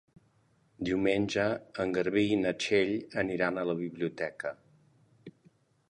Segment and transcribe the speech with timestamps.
[0.89, 1.43] Diumenge
[1.85, 4.57] en Garbí i na Txell aniran a la biblioteca.